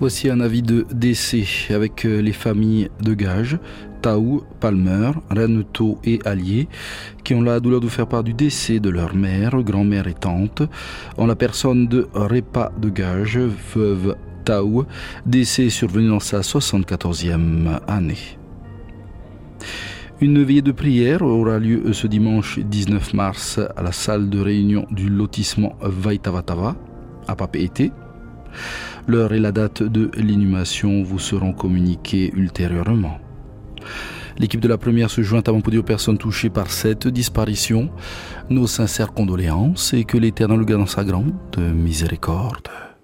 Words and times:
Voici 0.00 0.30
un 0.30 0.38
avis 0.38 0.62
de 0.62 0.86
décès 0.92 1.44
avec 1.70 2.04
euh, 2.04 2.22
les 2.22 2.32
familles 2.32 2.88
de 3.02 3.14
Gage, 3.14 3.58
Taou, 4.00 4.44
Palmer, 4.60 5.10
Reneto 5.28 5.98
et 6.04 6.20
Allier, 6.24 6.68
qui 7.24 7.34
ont 7.34 7.42
la 7.42 7.58
douleur 7.58 7.80
de 7.80 7.88
faire 7.88 8.06
part 8.06 8.22
du 8.22 8.32
décès 8.32 8.78
de 8.78 8.90
leur 8.90 9.16
mère, 9.16 9.60
grand-mère 9.62 10.06
et 10.06 10.14
tante, 10.14 10.62
en 11.16 11.26
la 11.26 11.34
personne 11.34 11.88
de 11.88 12.06
Repa 12.14 12.70
de 12.80 12.90
Gage, 12.90 13.38
veuve 13.74 14.14
Taou, 14.44 14.84
décès 15.26 15.68
survenu 15.68 16.10
dans 16.10 16.20
sa 16.20 16.42
74e 16.42 17.80
année. 17.88 18.38
Une 20.20 20.44
veillée 20.44 20.62
de 20.62 20.72
prière 20.72 21.22
aura 21.22 21.58
lieu 21.58 21.92
ce 21.92 22.06
dimanche 22.06 22.60
19 22.60 23.14
mars 23.14 23.58
à 23.76 23.82
la 23.82 23.92
salle 23.92 24.30
de 24.30 24.38
réunion 24.38 24.86
du 24.92 25.08
lotissement 25.08 25.76
Vaitavatava 25.80 26.76
à 27.26 27.34
Papeete. 27.34 27.92
L'heure 29.08 29.32
et 29.32 29.38
la 29.38 29.52
date 29.52 29.82
de 29.82 30.10
l'inhumation 30.18 31.02
vous 31.02 31.18
seront 31.18 31.54
communiquées 31.54 32.30
ultérieurement. 32.36 33.18
L'équipe 34.36 34.60
de 34.60 34.68
la 34.68 34.76
première 34.76 35.10
se 35.10 35.22
joint 35.22 35.42
à 35.46 35.50
Mampudi 35.50 35.78
aux 35.78 35.82
personnes 35.82 36.18
touchées 36.18 36.50
par 36.50 36.70
cette 36.70 37.08
disparition. 37.08 37.88
Nos 38.50 38.66
sincères 38.66 39.14
condoléances 39.14 39.94
et 39.94 40.04
que 40.04 40.18
l'Éternel 40.18 40.62
garde 40.66 40.82
dans 40.82 40.86
sa 40.86 41.04
grande 41.04 41.32
miséricorde. 41.56 42.68